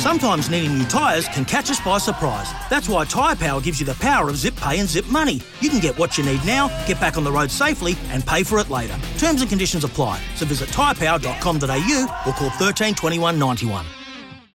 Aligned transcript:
Sometimes 0.00 0.48
needing 0.48 0.78
new 0.78 0.86
tyres 0.86 1.28
can 1.28 1.44
catch 1.44 1.70
us 1.70 1.78
by 1.78 1.98
surprise. 1.98 2.50
That's 2.70 2.88
why 2.88 3.04
Tyre 3.04 3.36
Power 3.36 3.60
gives 3.60 3.78
you 3.80 3.84
the 3.84 3.96
power 3.96 4.30
of 4.30 4.36
zip 4.38 4.56
pay 4.56 4.78
and 4.78 4.88
zip 4.88 5.06
money. 5.08 5.42
You 5.60 5.68
can 5.68 5.78
get 5.78 5.98
what 5.98 6.16
you 6.16 6.24
need 6.24 6.42
now, 6.46 6.68
get 6.86 6.98
back 6.98 7.18
on 7.18 7.22
the 7.22 7.30
road 7.30 7.50
safely, 7.50 7.96
and 8.08 8.26
pay 8.26 8.42
for 8.42 8.58
it 8.60 8.70
later. 8.70 8.96
Terms 9.18 9.42
and 9.42 9.50
conditions 9.50 9.84
apply. 9.84 10.18
So 10.36 10.46
visit 10.46 10.70
tyrepower.com.au 10.70 12.22
or 12.26 12.32
call 12.32 12.48
13 12.48 12.94
21 12.94 13.38
91. 13.38 13.84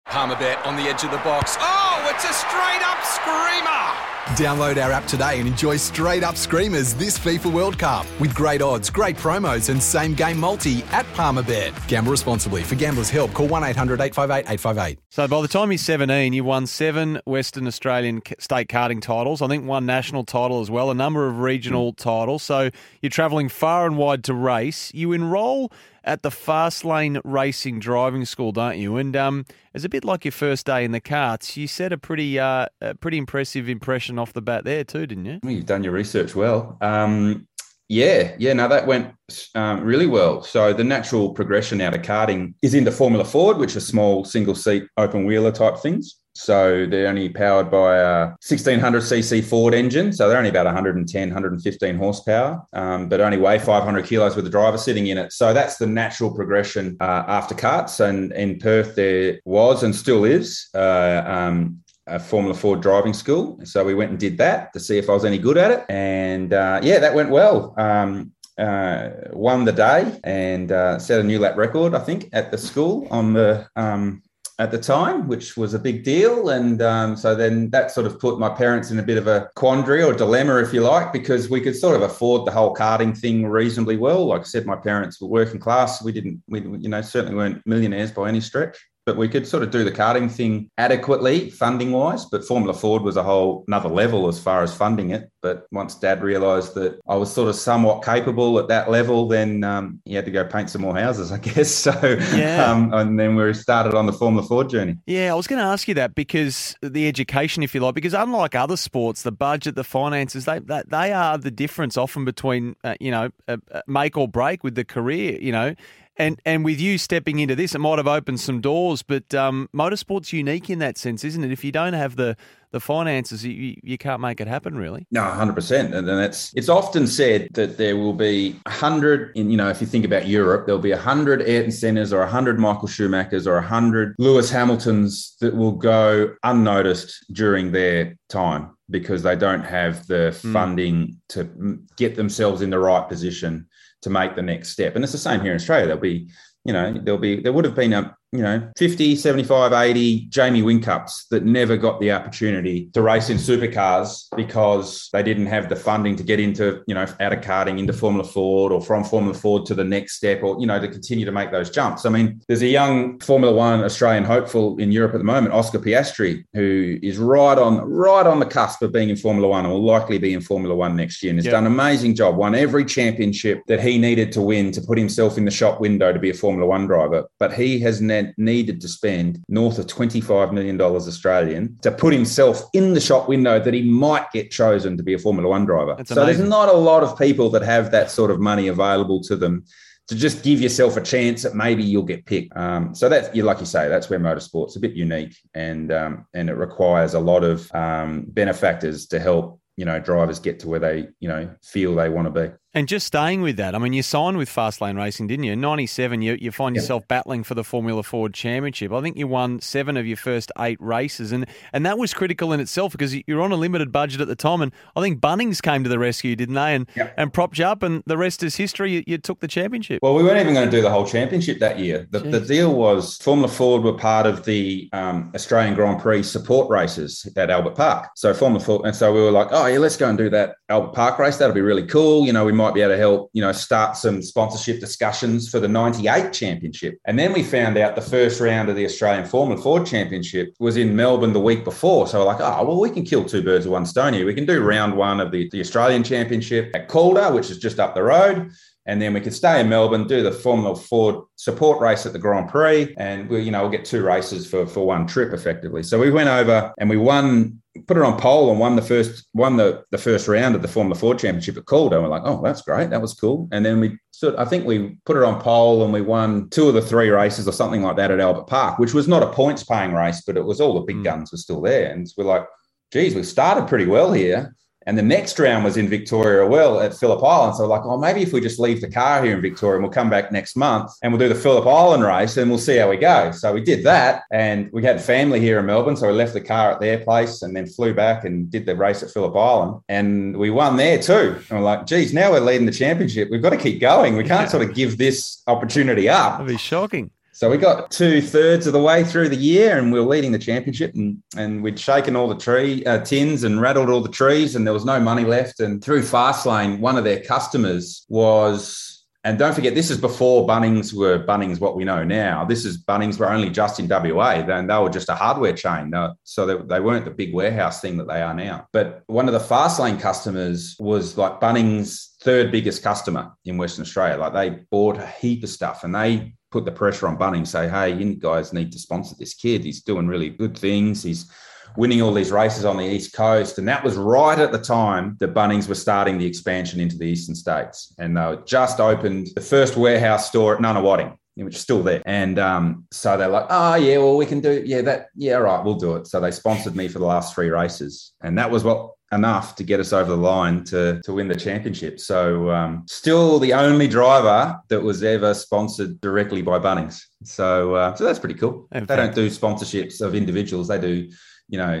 Palmerbet 0.08 0.66
on 0.66 0.74
the 0.74 0.82
edge 0.82 1.04
of 1.04 1.12
the 1.12 1.18
box. 1.18 1.56
Oh, 1.60 2.12
it's 2.12 2.24
a 2.24 2.32
straight 2.32 2.82
up 2.82 3.04
screamer! 3.04 4.15
Download 4.34 4.82
our 4.82 4.90
app 4.90 5.06
today 5.06 5.38
and 5.38 5.46
enjoy 5.46 5.76
straight 5.76 6.24
up 6.24 6.36
screamers 6.36 6.94
this 6.94 7.16
FIFA 7.16 7.52
World 7.52 7.78
Cup 7.78 8.04
with 8.18 8.34
great 8.34 8.60
odds, 8.60 8.90
great 8.90 9.16
promos, 9.16 9.70
and 9.70 9.80
same 9.80 10.14
game 10.14 10.38
multi 10.38 10.82
at 10.90 11.06
Palmerbet. 11.14 11.72
Gamble 11.86 12.10
responsibly. 12.10 12.62
For 12.62 12.74
gamblers' 12.74 13.08
help, 13.08 13.32
call 13.32 13.46
1 13.46 13.62
800 13.62 14.00
858 14.00 14.52
858. 14.52 14.98
So 15.10 15.28
by 15.28 15.40
the 15.40 15.48
time 15.48 15.70
he's 15.70 15.82
17, 15.82 16.32
you 16.32 16.42
won 16.42 16.66
seven 16.66 17.20
Western 17.24 17.68
Australian 17.68 18.20
state 18.40 18.68
karting 18.68 19.00
titles. 19.00 19.40
I 19.42 19.46
think 19.46 19.64
one 19.64 19.86
national 19.86 20.24
title 20.24 20.60
as 20.60 20.70
well, 20.72 20.90
a 20.90 20.94
number 20.94 21.28
of 21.28 21.38
regional 21.38 21.92
titles. 21.92 22.42
So 22.42 22.70
you're 23.00 23.10
travelling 23.10 23.48
far 23.48 23.86
and 23.86 23.96
wide 23.96 24.24
to 24.24 24.34
race. 24.34 24.92
You 24.92 25.12
enrol 25.12 25.72
at 26.06 26.22
the 26.22 26.30
Fastlane 26.30 27.20
Racing 27.24 27.80
Driving 27.80 28.24
School, 28.24 28.52
don't 28.52 28.78
you? 28.78 28.96
And 28.96 29.14
um, 29.16 29.44
it's 29.74 29.84
a 29.84 29.88
bit 29.88 30.04
like 30.04 30.24
your 30.24 30.32
first 30.32 30.64
day 30.64 30.84
in 30.84 30.92
the 30.92 31.00
karts. 31.00 31.56
You 31.56 31.66
set 31.66 31.92
a 31.92 31.98
pretty, 31.98 32.38
uh, 32.38 32.66
a 32.80 32.94
pretty 32.94 33.18
impressive 33.18 33.68
impression 33.68 34.18
off 34.18 34.32
the 34.32 34.40
bat 34.40 34.64
there 34.64 34.84
too, 34.84 35.06
didn't 35.06 35.26
you? 35.26 35.40
Well, 35.42 35.52
you've 35.52 35.66
done 35.66 35.84
your 35.84 35.92
research 35.92 36.34
well. 36.34 36.78
Um, 36.80 37.48
yeah, 37.88 38.34
yeah, 38.38 38.52
Now 38.52 38.66
that 38.68 38.86
went 38.86 39.14
um, 39.54 39.82
really 39.82 40.06
well. 40.06 40.42
So 40.42 40.72
the 40.72 40.82
natural 40.82 41.32
progression 41.32 41.80
out 41.80 41.94
of 41.94 42.02
karting 42.02 42.54
is 42.62 42.74
into 42.74 42.90
Formula 42.90 43.24
Ford, 43.24 43.58
which 43.58 43.76
are 43.76 43.80
small 43.80 44.24
single 44.24 44.56
seat 44.56 44.84
open 44.96 45.24
wheeler 45.24 45.52
type 45.52 45.78
things. 45.78 46.16
So 46.36 46.86
they're 46.86 47.08
only 47.08 47.28
powered 47.28 47.70
by 47.70 47.96
a 47.96 48.32
1600cc 48.44 49.42
Ford 49.44 49.74
engine. 49.74 50.12
So 50.12 50.28
they're 50.28 50.36
only 50.36 50.50
about 50.50 50.66
110, 50.66 51.28
115 51.28 51.96
horsepower, 51.96 52.62
um, 52.74 53.08
but 53.08 53.20
only 53.20 53.38
weigh 53.38 53.58
500 53.58 54.04
kilos 54.04 54.36
with 54.36 54.44
the 54.44 54.50
driver 54.50 54.76
sitting 54.76 55.06
in 55.06 55.18
it. 55.18 55.32
So 55.32 55.54
that's 55.54 55.78
the 55.78 55.86
natural 55.86 56.34
progression 56.34 56.96
uh, 57.00 57.24
after 57.26 57.54
karts. 57.54 58.00
And 58.06 58.32
in 58.32 58.58
Perth, 58.58 58.94
there 58.94 59.40
was 59.44 59.82
and 59.82 59.94
still 59.94 60.24
is 60.24 60.68
uh, 60.74 61.22
um, 61.24 61.82
a 62.06 62.18
Formula 62.18 62.54
Ford 62.54 62.82
driving 62.82 63.14
school. 63.14 63.58
So 63.64 63.84
we 63.84 63.94
went 63.94 64.10
and 64.10 64.20
did 64.20 64.36
that 64.38 64.72
to 64.74 64.80
see 64.80 64.98
if 64.98 65.08
I 65.08 65.14
was 65.14 65.24
any 65.24 65.38
good 65.38 65.56
at 65.56 65.70
it. 65.70 65.84
And 65.88 66.52
uh, 66.52 66.80
yeah, 66.82 66.98
that 66.98 67.14
went 67.14 67.30
well. 67.30 67.74
Um, 67.78 68.32
uh, 68.58 69.10
won 69.32 69.64
the 69.64 69.72
day 69.72 70.18
and 70.24 70.72
uh, 70.72 70.98
set 70.98 71.20
a 71.20 71.22
new 71.22 71.38
lap 71.38 71.56
record, 71.56 71.94
I 71.94 71.98
think, 71.98 72.30
at 72.32 72.50
the 72.50 72.56
school 72.56 73.06
on 73.10 73.34
the 73.34 73.68
um, 73.76 74.22
at 74.58 74.70
the 74.70 74.78
time, 74.78 75.28
which 75.28 75.56
was 75.56 75.74
a 75.74 75.78
big 75.78 76.02
deal. 76.02 76.48
And 76.48 76.80
um, 76.80 77.16
so 77.16 77.34
then 77.34 77.68
that 77.70 77.90
sort 77.90 78.06
of 78.06 78.18
put 78.18 78.38
my 78.38 78.48
parents 78.48 78.90
in 78.90 78.98
a 78.98 79.02
bit 79.02 79.18
of 79.18 79.26
a 79.26 79.50
quandary 79.54 80.02
or 80.02 80.14
dilemma, 80.14 80.56
if 80.56 80.72
you 80.72 80.80
like, 80.80 81.12
because 81.12 81.50
we 81.50 81.60
could 81.60 81.76
sort 81.76 81.94
of 81.94 82.02
afford 82.02 82.46
the 82.46 82.52
whole 82.52 82.74
karting 82.74 83.16
thing 83.16 83.46
reasonably 83.46 83.96
well. 83.96 84.26
Like 84.26 84.40
I 84.40 84.44
said, 84.44 84.64
my 84.64 84.76
parents 84.76 85.20
were 85.20 85.28
working 85.28 85.60
class. 85.60 86.02
We 86.02 86.12
didn't, 86.12 86.42
we, 86.48 86.60
you 86.60 86.88
know, 86.88 87.02
certainly 87.02 87.36
weren't 87.36 87.66
millionaires 87.66 88.12
by 88.12 88.28
any 88.28 88.40
stretch 88.40 88.78
but 89.06 89.16
we 89.16 89.28
could 89.28 89.46
sort 89.46 89.62
of 89.62 89.70
do 89.70 89.84
the 89.84 89.92
karting 89.92 90.28
thing 90.28 90.68
adequately 90.78 91.48
funding 91.48 91.92
wise. 91.92 92.24
But 92.24 92.44
Formula 92.44 92.74
Ford 92.74 93.02
was 93.02 93.16
a 93.16 93.22
whole 93.22 93.64
another 93.68 93.88
level 93.88 94.26
as 94.26 94.40
far 94.40 94.64
as 94.64 94.74
funding 94.74 95.10
it. 95.10 95.30
But 95.40 95.68
once 95.70 95.94
dad 95.94 96.22
realised 96.22 96.74
that 96.74 96.98
I 97.08 97.14
was 97.14 97.32
sort 97.32 97.48
of 97.48 97.54
somewhat 97.54 98.04
capable 98.04 98.58
at 98.58 98.66
that 98.66 98.90
level, 98.90 99.28
then 99.28 99.62
um, 99.62 100.00
he 100.04 100.14
had 100.14 100.24
to 100.24 100.32
go 100.32 100.44
paint 100.44 100.70
some 100.70 100.82
more 100.82 100.96
houses, 100.96 101.30
I 101.30 101.38
guess. 101.46 101.70
So, 101.70 101.92
yeah. 102.34 102.68
um, 102.68 102.92
and 102.92 103.18
then 103.18 103.36
we 103.36 103.54
started 103.54 103.94
on 103.94 104.06
the 104.06 104.12
Formula 104.12 104.46
Ford 104.46 104.68
journey. 104.68 104.98
Yeah, 105.06 105.32
I 105.32 105.36
was 105.36 105.46
going 105.46 105.60
to 105.60 105.68
ask 105.68 105.86
you 105.86 105.94
that 105.94 106.16
because 106.16 106.74
the 106.82 107.06
education, 107.06 107.62
if 107.62 107.76
you 107.76 107.80
like, 107.80 107.94
because 107.94 108.14
unlike 108.14 108.56
other 108.56 108.76
sports, 108.76 109.22
the 109.22 109.30
budget, 109.30 109.76
the 109.76 109.84
finances, 109.84 110.46
they 110.46 110.58
they, 110.58 110.82
they 110.88 111.12
are 111.12 111.38
the 111.38 111.52
difference 111.52 111.96
often 111.96 112.24
between, 112.24 112.74
uh, 112.82 112.96
you 112.98 113.12
know, 113.12 113.30
uh, 113.46 113.58
make 113.86 114.16
or 114.16 114.26
break 114.26 114.64
with 114.64 114.74
the 114.74 114.84
career, 114.84 115.38
you 115.40 115.52
know. 115.52 115.76
And 116.18 116.40
and 116.44 116.64
with 116.64 116.80
you 116.80 116.98
stepping 116.98 117.40
into 117.40 117.54
this, 117.54 117.74
it 117.74 117.78
might 117.78 117.98
have 117.98 118.06
opened 118.06 118.40
some 118.40 118.60
doors. 118.60 119.02
But 119.02 119.34
um, 119.34 119.68
motorsport's 119.74 120.32
unique 120.32 120.70
in 120.70 120.78
that 120.78 120.96
sense, 120.96 121.24
isn't 121.24 121.44
it? 121.44 121.52
If 121.52 121.64
you 121.64 121.72
don't 121.72 121.92
have 121.92 122.16
the 122.16 122.36
the 122.72 122.80
finances, 122.80 123.44
you, 123.44 123.76
you 123.82 123.96
can't 123.96 124.20
make 124.20 124.40
it 124.40 124.48
happen, 124.48 124.76
really. 124.76 125.06
No, 125.10 125.22
hundred 125.22 125.54
percent. 125.54 125.94
And 125.94 126.08
that's 126.08 126.54
it's 126.54 126.68
often 126.68 127.06
said 127.06 127.48
that 127.52 127.76
there 127.76 127.96
will 127.96 128.14
be 128.14 128.58
a 128.66 128.70
hundred. 128.70 129.36
In 129.36 129.50
you 129.50 129.56
know, 129.56 129.68
if 129.68 129.80
you 129.80 129.86
think 129.86 130.04
about 130.04 130.26
Europe, 130.26 130.66
there'll 130.66 130.80
be 130.80 130.92
a 130.92 130.98
hundred 130.98 131.42
Ayrton 131.42 131.70
Sennas 131.70 132.12
or 132.12 132.22
a 132.22 132.30
hundred 132.30 132.58
Michael 132.58 132.88
Schumachers 132.88 133.46
or 133.46 133.56
a 133.58 133.62
hundred 133.62 134.14
Lewis 134.18 134.50
Hamiltons 134.50 135.36
that 135.40 135.54
will 135.54 135.72
go 135.72 136.34
unnoticed 136.44 137.26
during 137.32 137.72
their 137.72 138.16
time 138.28 138.70
because 138.88 139.22
they 139.22 139.36
don't 139.36 139.64
have 139.64 140.06
the 140.06 140.30
mm. 140.30 140.52
funding 140.52 141.20
to 141.28 141.78
get 141.96 142.14
themselves 142.14 142.62
in 142.62 142.70
the 142.70 142.78
right 142.78 143.08
position 143.08 143.66
to 144.06 144.10
make 144.10 144.36
the 144.36 144.42
next 144.42 144.68
step. 144.70 144.94
And 144.94 145.02
it's 145.02 145.12
the 145.12 145.18
same 145.18 145.40
here 145.40 145.50
in 145.50 145.56
Australia. 145.56 145.86
There'll 145.86 146.00
be, 146.00 146.28
you 146.64 146.72
know, 146.72 146.92
there'll 146.92 147.18
be, 147.18 147.40
there 147.40 147.52
would 147.52 147.64
have 147.64 147.74
been 147.74 147.92
a, 147.92 148.15
you 148.32 148.42
know, 148.42 148.68
50, 148.76 149.16
75, 149.16 149.72
80 149.72 150.26
Jamie 150.28 150.62
Whincups 150.62 151.28
that 151.30 151.44
never 151.44 151.76
got 151.76 152.00
the 152.00 152.10
opportunity 152.10 152.90
to 152.92 153.02
race 153.02 153.30
in 153.30 153.36
supercars 153.36 154.26
because 154.36 155.08
they 155.12 155.22
didn't 155.22 155.46
have 155.46 155.68
the 155.68 155.76
funding 155.76 156.16
to 156.16 156.24
get 156.24 156.40
into, 156.40 156.82
you 156.88 156.94
know, 156.94 157.06
out 157.20 157.32
of 157.32 157.40
karting 157.40 157.78
into 157.78 157.92
Formula 157.92 158.26
Ford 158.26 158.72
or 158.72 158.80
from 158.80 159.04
Formula 159.04 159.36
Ford 159.36 159.64
to 159.66 159.74
the 159.74 159.84
next 159.84 160.16
step 160.16 160.42
or, 160.42 160.58
you 160.58 160.66
know, 160.66 160.80
to 160.80 160.88
continue 160.88 161.24
to 161.24 161.32
make 161.32 161.52
those 161.52 161.70
jumps. 161.70 162.04
I 162.04 162.10
mean, 162.10 162.40
there's 162.48 162.62
a 162.62 162.66
young 162.66 163.20
Formula 163.20 163.54
One 163.54 163.84
Australian 163.84 164.24
hopeful 164.24 164.76
in 164.78 164.90
Europe 164.90 165.14
at 165.14 165.18
the 165.18 165.24
moment, 165.24 165.54
Oscar 165.54 165.78
Piastri, 165.78 166.44
who 166.52 166.98
is 167.02 167.18
right 167.18 167.58
on, 167.58 167.78
right 167.88 168.26
on 168.26 168.40
the 168.40 168.46
cusp 168.46 168.82
of 168.82 168.92
being 168.92 169.08
in 169.08 169.16
Formula 169.16 169.48
One 169.48 169.64
and 169.64 169.72
will 169.72 169.84
likely 169.84 170.18
be 170.18 170.34
in 170.34 170.40
Formula 170.40 170.74
One 170.74 170.96
next 170.96 171.22
year 171.22 171.30
and 171.30 171.38
has 171.38 171.46
yep. 171.46 171.52
done 171.52 171.66
an 171.66 171.72
amazing 171.72 172.16
job, 172.16 172.36
won 172.36 172.56
every 172.56 172.84
championship 172.84 173.62
that 173.68 173.80
he 173.80 173.98
needed 173.98 174.32
to 174.32 174.42
win 174.42 174.72
to 174.72 174.80
put 174.80 174.98
himself 174.98 175.38
in 175.38 175.44
the 175.44 175.50
shop 175.50 175.80
window 175.80 176.12
to 176.12 176.18
be 176.18 176.30
a 176.30 176.34
Formula 176.34 176.66
One 176.66 176.86
driver. 176.86 177.24
But 177.38 177.54
he 177.54 177.78
has 177.80 178.00
never 178.00 178.15
needed 178.36 178.80
to 178.80 178.88
spend 178.88 179.42
north 179.48 179.78
of 179.78 179.86
$25 179.86 180.52
million 180.52 180.80
Australian 180.80 181.78
to 181.82 181.90
put 181.90 182.12
himself 182.12 182.62
in 182.72 182.94
the 182.94 183.00
shop 183.00 183.28
window 183.28 183.58
that 183.58 183.74
he 183.74 183.82
might 183.82 184.30
get 184.32 184.50
chosen 184.50 184.96
to 184.96 185.02
be 185.02 185.14
a 185.14 185.18
Formula 185.18 185.48
One 185.48 185.64
driver. 185.64 185.94
That's 185.96 186.10
so 186.10 186.22
amazing. 186.22 186.38
there's 186.38 186.50
not 186.50 186.68
a 186.68 186.76
lot 186.76 187.02
of 187.02 187.18
people 187.18 187.50
that 187.50 187.62
have 187.62 187.90
that 187.90 188.10
sort 188.10 188.30
of 188.30 188.40
money 188.40 188.68
available 188.68 189.20
to 189.22 189.36
them 189.36 189.64
to 190.08 190.14
just 190.14 190.44
give 190.44 190.60
yourself 190.60 190.96
a 190.96 191.00
chance 191.00 191.42
that 191.42 191.54
maybe 191.54 191.82
you'll 191.82 192.04
get 192.04 192.24
picked. 192.26 192.56
Um, 192.56 192.94
so 192.94 193.08
that's 193.08 193.34
you 193.34 193.42
like 193.42 193.60
you 193.60 193.66
say, 193.66 193.88
that's 193.88 194.08
where 194.08 194.20
motorsport's 194.20 194.76
a 194.76 194.80
bit 194.80 194.92
unique, 194.92 195.36
and 195.54 195.92
um, 195.92 196.26
and 196.32 196.48
it 196.48 196.54
requires 196.54 197.14
a 197.14 197.20
lot 197.20 197.42
of 197.42 197.72
um, 197.74 198.24
benefactors 198.28 199.06
to 199.08 199.18
help 199.18 199.60
you 199.76 199.84
know 199.84 199.98
drivers 199.98 200.38
get 200.38 200.60
to 200.60 200.68
where 200.68 200.78
they 200.78 201.08
you 201.20 201.28
know 201.28 201.50
feel 201.62 201.94
they 201.94 202.08
want 202.08 202.32
to 202.32 202.48
be. 202.48 202.54
And 202.76 202.86
just 202.86 203.06
staying 203.06 203.40
with 203.40 203.56
that, 203.56 203.74
I 203.74 203.78
mean, 203.78 203.94
you 203.94 204.02
signed 204.02 204.36
with 204.36 204.50
Fastlane 204.50 204.98
Racing, 204.98 205.28
didn't 205.28 205.44
you? 205.44 205.52
In 205.54 205.62
97, 205.62 206.20
you, 206.20 206.36
you 206.38 206.52
find 206.52 206.76
yourself 206.76 207.04
yeah. 207.04 207.16
battling 207.16 207.42
for 207.42 207.54
the 207.54 207.64
Formula 207.64 208.02
Ford 208.02 208.34
Championship. 208.34 208.92
I 208.92 209.00
think 209.00 209.16
you 209.16 209.26
won 209.26 209.62
seven 209.62 209.96
of 209.96 210.06
your 210.06 210.18
first 210.18 210.52
eight 210.58 210.76
races. 210.78 211.32
And, 211.32 211.46
and 211.72 211.86
that 211.86 211.96
was 211.96 212.12
critical 212.12 212.52
in 212.52 212.60
itself 212.60 212.92
because 212.92 213.16
you're 213.26 213.40
on 213.40 213.50
a 213.50 213.56
limited 213.56 213.92
budget 213.92 214.20
at 214.20 214.28
the 214.28 214.36
time. 214.36 214.60
And 214.60 214.72
I 214.94 215.00
think 215.00 215.22
Bunnings 215.22 215.62
came 215.62 215.84
to 215.84 215.88
the 215.88 215.98
rescue, 215.98 216.36
didn't 216.36 216.54
they? 216.54 216.74
And, 216.74 216.86
yeah. 216.94 217.12
and 217.16 217.32
propped 217.32 217.58
you 217.58 217.64
up. 217.64 217.82
And 217.82 218.02
the 218.04 218.18
rest 218.18 218.42
is 218.42 218.56
history. 218.56 218.92
You, 218.92 219.04
you, 219.06 219.16
took 219.16 219.40
the 219.40 219.48
championship. 219.48 220.00
Well, 220.02 220.14
we 220.14 220.22
weren't 220.22 220.38
even 220.38 220.52
going 220.52 220.70
to 220.70 220.76
do 220.76 220.82
the 220.82 220.90
whole 220.90 221.06
championship 221.06 221.58
that 221.60 221.78
year. 221.78 222.06
The, 222.10 222.18
the 222.18 222.40
deal 222.40 222.74
was 222.74 223.16
Formula 223.16 223.48
Ford 223.48 223.84
were 223.84 223.94
part 223.94 224.26
of 224.26 224.44
the 224.44 224.90
um, 224.92 225.32
Australian 225.34 225.74
Grand 225.74 226.02
Prix 226.02 226.24
support 226.24 226.68
races 226.68 227.26
at 227.38 227.48
Albert 227.48 227.74
Park. 227.74 228.10
So 228.16 228.34
Formula 228.34 228.62
Ford. 228.62 228.84
And 228.84 228.94
so 228.94 229.14
we 229.14 229.22
were 229.22 229.30
like, 229.30 229.48
oh, 229.50 229.64
yeah, 229.64 229.78
let's 229.78 229.96
go 229.96 230.10
and 230.10 230.18
do 230.18 230.28
that 230.28 230.56
Albert 230.68 230.92
Park 230.92 231.18
race. 231.18 231.38
That'll 231.38 231.54
be 231.54 231.62
really 231.62 231.86
cool. 231.86 232.26
You 232.26 232.34
know, 232.34 232.44
we 232.44 232.52
might 232.52 232.65
be 232.74 232.80
able 232.80 232.92
to 232.92 232.98
help, 232.98 233.30
you 233.32 233.42
know, 233.42 233.52
start 233.52 233.96
some 233.96 234.22
sponsorship 234.22 234.80
discussions 234.80 235.48
for 235.48 235.60
the 235.60 235.68
98 235.68 236.32
championship. 236.32 236.98
And 237.04 237.18
then 237.18 237.32
we 237.32 237.42
found 237.42 237.76
out 237.76 237.94
the 237.94 238.00
first 238.00 238.40
round 238.40 238.68
of 238.68 238.76
the 238.76 238.84
Australian 238.84 239.26
Formula 239.26 239.60
Ford 239.60 239.86
Championship 239.86 240.54
was 240.58 240.76
in 240.76 240.96
Melbourne 240.96 241.32
the 241.32 241.40
week 241.40 241.64
before. 241.64 242.06
So 242.06 242.18
we're 242.18 242.26
like, 242.26 242.40
oh, 242.40 242.64
well, 242.64 242.80
we 242.80 242.90
can 242.90 243.04
kill 243.04 243.24
two 243.24 243.42
birds 243.42 243.66
with 243.66 243.72
one 243.72 243.86
stone 243.86 244.12
here. 244.12 244.26
We 244.26 244.34
can 244.34 244.46
do 244.46 244.62
round 244.62 244.96
one 244.96 245.20
of 245.20 245.30
the, 245.30 245.48
the 245.50 245.60
Australian 245.60 246.02
Championship 246.02 246.70
at 246.74 246.88
Calder, 246.88 247.32
which 247.32 247.50
is 247.50 247.58
just 247.58 247.80
up 247.80 247.94
the 247.94 248.02
road. 248.02 248.50
And 248.86 249.00
then 249.00 249.12
we 249.12 249.20
could 249.20 249.34
stay 249.34 249.60
in 249.60 249.68
Melbourne, 249.68 250.06
do 250.06 250.22
the 250.22 250.32
Formula 250.32 250.74
Ford 250.76 251.24
support 251.36 251.80
race 251.80 252.06
at 252.06 252.12
the 252.12 252.18
Grand 252.18 252.48
Prix, 252.48 252.94
and 252.96 253.28
we, 253.28 253.42
you 253.42 253.50
know, 253.50 253.62
we'll 253.62 253.70
get 253.70 253.84
two 253.84 254.02
races 254.02 254.48
for 254.48 254.66
for 254.66 254.86
one 254.86 255.06
trip 255.06 255.32
effectively. 255.32 255.82
So 255.82 255.98
we 255.98 256.10
went 256.10 256.28
over 256.28 256.72
and 256.78 256.88
we 256.88 256.96
won 256.96 257.60
put 257.86 257.96
it 257.96 258.02
on 258.02 258.18
pole 258.18 258.50
and 258.50 258.58
won 258.58 258.76
the 258.76 258.82
first 258.82 259.26
won 259.34 259.56
the, 259.56 259.84
the 259.90 259.98
first 259.98 260.28
round 260.28 260.54
of 260.54 260.62
the 260.62 260.68
Formula 260.68 260.98
Ford 260.98 261.18
Championship 261.18 261.56
at 261.56 261.66
Calder. 261.66 261.96
And 261.96 262.04
we're 262.04 262.10
like, 262.10 262.22
oh, 262.24 262.40
that's 262.42 262.62
great, 262.62 262.90
that 262.90 263.02
was 263.02 263.14
cool. 263.14 263.48
And 263.52 263.64
then 263.64 263.80
we 263.80 263.98
sort, 264.10 264.34
I 264.38 264.44
think 264.44 264.66
we 264.66 264.96
put 265.04 265.16
it 265.16 265.22
on 265.22 265.40
pole 265.40 265.84
and 265.84 265.92
we 265.92 266.00
won 266.00 266.48
two 266.50 266.68
of 266.68 266.74
the 266.74 266.82
three 266.82 267.10
races 267.10 267.46
or 267.46 267.52
something 267.52 267.82
like 267.82 267.96
that 267.96 268.10
at 268.10 268.20
Albert 268.20 268.46
Park, 268.46 268.78
which 268.78 268.94
was 268.94 269.08
not 269.08 269.22
a 269.22 269.30
points 269.32 269.62
paying 269.64 269.92
race, 269.92 270.22
but 270.26 270.36
it 270.36 270.44
was 270.44 270.60
all 270.60 270.74
the 270.74 270.80
big 270.80 270.96
mm. 270.96 271.04
guns 271.04 271.32
were 271.32 271.38
still 271.38 271.60
there, 271.60 271.90
and 271.92 272.06
we're 272.16 272.24
like, 272.24 272.46
geez, 272.92 273.14
we 273.14 273.22
started 273.22 273.68
pretty 273.68 273.86
well 273.86 274.12
here. 274.12 274.54
And 274.86 274.96
the 274.96 275.02
next 275.02 275.38
round 275.38 275.64
was 275.64 275.76
in 275.76 275.88
Victoria, 275.88 276.46
well, 276.46 276.80
at 276.80 276.94
Phillip 276.94 277.22
Island. 277.22 277.56
So, 277.56 277.66
like, 277.66 277.82
oh, 277.84 277.98
maybe 277.98 278.22
if 278.22 278.32
we 278.32 278.40
just 278.40 278.60
leave 278.60 278.80
the 278.80 278.90
car 278.90 279.22
here 279.24 279.34
in 279.34 279.42
Victoria 279.42 279.76
and 279.76 279.84
we'll 279.84 279.92
come 279.92 280.08
back 280.08 280.30
next 280.30 280.56
month 280.56 280.92
and 281.02 281.12
we'll 281.12 281.18
do 281.18 281.28
the 281.28 281.40
Phillip 281.40 281.66
Island 281.66 282.04
race 282.04 282.36
and 282.36 282.48
we'll 282.48 282.58
see 282.58 282.76
how 282.76 282.88
we 282.88 282.96
go. 282.96 283.32
So, 283.32 283.52
we 283.52 283.62
did 283.62 283.84
that. 283.84 284.22
And 284.30 284.70
we 284.72 284.82
had 284.84 285.02
family 285.02 285.40
here 285.40 285.58
in 285.58 285.66
Melbourne. 285.66 285.96
So, 285.96 286.06
we 286.06 286.12
left 286.12 286.34
the 286.34 286.40
car 286.40 286.70
at 286.70 286.80
their 286.80 286.98
place 286.98 287.42
and 287.42 287.54
then 287.54 287.66
flew 287.66 287.94
back 287.94 288.24
and 288.24 288.50
did 288.50 288.64
the 288.64 288.76
race 288.76 289.02
at 289.02 289.10
Phillip 289.10 289.34
Island. 289.34 289.82
And 289.88 290.36
we 290.36 290.50
won 290.50 290.76
there 290.76 290.98
too. 290.98 291.36
And 291.50 291.58
we're 291.58 291.64
like, 291.64 291.86
geez, 291.86 292.14
now 292.14 292.30
we're 292.30 292.40
leading 292.40 292.66
the 292.66 292.72
championship. 292.72 293.28
We've 293.30 293.42
got 293.42 293.50
to 293.50 293.56
keep 293.56 293.80
going. 293.80 294.16
We 294.16 294.24
can't 294.24 294.50
sort 294.50 294.62
of 294.62 294.74
give 294.74 294.98
this 294.98 295.42
opportunity 295.46 296.08
up. 296.08 296.38
That'd 296.38 296.46
be 296.46 296.58
shocking. 296.58 297.10
So 297.36 297.50
we 297.50 297.58
got 297.58 297.90
two 297.90 298.22
thirds 298.22 298.66
of 298.66 298.72
the 298.72 298.80
way 298.80 299.04
through 299.04 299.28
the 299.28 299.36
year, 299.36 299.76
and 299.76 299.92
we 299.92 300.00
were 300.00 300.06
leading 300.06 300.32
the 300.32 300.38
championship, 300.38 300.94
and 300.94 301.22
and 301.36 301.62
we'd 301.62 301.78
shaken 301.78 302.16
all 302.16 302.28
the 302.28 302.34
tree 302.34 302.82
uh, 302.86 303.04
tins 303.04 303.44
and 303.44 303.60
rattled 303.60 303.90
all 303.90 304.00
the 304.00 304.08
trees, 304.08 304.56
and 304.56 304.66
there 304.66 304.72
was 304.72 304.86
no 304.86 304.98
money 304.98 305.24
left. 305.24 305.60
And 305.60 305.84
through 305.84 306.00
Fastlane, 306.00 306.78
one 306.78 306.96
of 306.96 307.04
their 307.04 307.20
customers 307.20 308.06
was, 308.08 309.04
and 309.22 309.38
don't 309.38 309.54
forget, 309.54 309.74
this 309.74 309.90
is 309.90 309.98
before 309.98 310.46
Bunnings 310.46 310.94
were 310.94 311.26
Bunnings 311.26 311.60
what 311.60 311.76
we 311.76 311.84
know 311.84 312.02
now. 312.04 312.46
This 312.46 312.64
is 312.64 312.82
Bunnings 312.82 313.18
were 313.18 313.30
only 313.30 313.50
just 313.50 313.78
in 313.78 313.86
WA, 313.86 314.40
then 314.40 314.66
they 314.66 314.78
were 314.78 314.88
just 314.88 315.10
a 315.10 315.14
hardware 315.14 315.52
chain, 315.52 315.92
so 316.24 316.46
they, 316.46 316.56
they 316.56 316.80
weren't 316.80 317.04
the 317.04 317.10
big 317.10 317.34
warehouse 317.34 317.82
thing 317.82 317.98
that 317.98 318.08
they 318.08 318.22
are 318.22 318.32
now. 318.32 318.66
But 318.72 319.02
one 319.08 319.28
of 319.28 319.34
the 319.34 319.54
Fastlane 319.54 320.00
customers 320.00 320.74
was 320.78 321.18
like 321.18 321.38
Bunnings' 321.38 322.16
third 322.22 322.50
biggest 322.50 322.82
customer 322.82 323.32
in 323.44 323.58
Western 323.58 323.82
Australia. 323.82 324.16
Like 324.16 324.32
they 324.32 324.64
bought 324.70 324.96
a 324.96 325.06
heap 325.06 325.44
of 325.44 325.50
stuff, 325.50 325.84
and 325.84 325.94
they 325.94 326.32
put 326.50 326.64
the 326.64 326.72
pressure 326.72 327.08
on 327.08 327.18
Bunnings, 327.18 327.48
say, 327.48 327.68
hey, 327.68 327.94
you 327.94 328.14
guys 328.14 328.52
need 328.52 328.72
to 328.72 328.78
sponsor 328.78 329.14
this 329.18 329.34
kid. 329.34 329.64
He's 329.64 329.82
doing 329.82 330.06
really 330.06 330.30
good 330.30 330.56
things. 330.56 331.02
He's 331.02 331.30
winning 331.76 332.00
all 332.00 332.12
these 332.12 332.32
races 332.32 332.64
on 332.64 332.76
the 332.76 332.84
East 332.84 333.12
Coast. 333.12 333.58
And 333.58 333.68
that 333.68 333.84
was 333.84 333.96
right 333.96 334.38
at 334.38 334.52
the 334.52 334.58
time 334.58 335.16
that 335.20 335.34
Bunnings 335.34 335.68
were 335.68 335.74
starting 335.74 336.18
the 336.18 336.26
expansion 336.26 336.80
into 336.80 336.96
the 336.96 337.06
eastern 337.06 337.34
states. 337.34 337.94
And 337.98 338.16
they 338.16 338.38
just 338.46 338.80
opened 338.80 339.28
the 339.34 339.40
first 339.40 339.76
warehouse 339.76 340.28
store 340.28 340.54
at 340.54 340.60
Nunawading 340.60 341.16
which 341.44 341.56
is 341.56 341.60
still 341.60 341.82
there. 341.82 342.02
And 342.06 342.38
um, 342.38 342.86
so 342.90 343.16
they're 343.16 343.28
like, 343.28 343.46
oh, 343.50 343.74
yeah, 343.74 343.98
well, 343.98 344.16
we 344.16 344.24
can 344.24 344.40
do, 344.40 344.62
yeah, 344.64 344.80
that, 344.82 345.08
yeah, 345.14 345.34
all 345.34 345.42
right, 345.42 345.62
we'll 345.62 345.74
do 345.74 345.96
it. 345.96 346.06
So 346.06 346.18
they 346.18 346.30
sponsored 346.30 346.74
me 346.74 346.88
for 346.88 346.98
the 346.98 347.04
last 347.04 347.34
three 347.34 347.50
races. 347.50 348.14
And 348.22 348.38
that 348.38 348.50
was 348.50 348.64
what 348.64 348.92
enough 349.12 349.54
to 349.56 349.62
get 349.62 349.78
us 349.78 349.92
over 349.92 350.10
the 350.10 350.16
line 350.16 350.64
to 350.64 351.00
to 351.04 351.12
win 351.12 351.28
the 351.28 351.34
championship. 351.34 352.00
So 352.00 352.50
um, 352.50 352.84
still 352.88 353.38
the 353.38 353.52
only 353.52 353.88
driver 353.88 354.58
that 354.68 354.80
was 354.80 355.02
ever 355.02 355.34
sponsored 355.34 356.00
directly 356.00 356.42
by 356.42 356.58
Bunnings. 356.58 357.00
So 357.24 357.74
uh, 357.74 357.94
so 357.94 358.04
that's 358.04 358.18
pretty 358.18 358.34
cool. 358.34 358.68
Okay. 358.74 358.84
They 358.84 358.96
don't 358.96 359.14
do 359.14 359.28
sponsorships 359.28 360.00
of 360.00 360.14
individuals. 360.14 360.68
They 360.68 360.80
do 360.80 361.08
you 361.48 361.58
know 361.58 361.80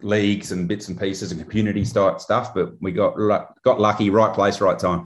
leagues 0.00 0.52
and 0.52 0.66
bits 0.66 0.88
and 0.88 0.98
pieces 0.98 1.32
and 1.32 1.48
community 1.48 1.84
type 1.84 2.20
stuff. 2.20 2.54
But 2.54 2.80
we 2.80 2.92
got 2.92 3.14
got 3.62 3.80
lucky, 3.80 4.10
right 4.10 4.34
place, 4.34 4.60
right 4.60 4.78
time. 4.78 5.00